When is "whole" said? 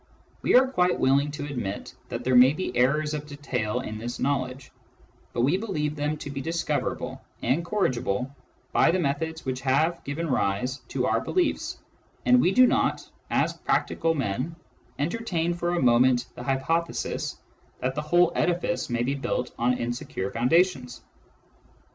18.01-18.31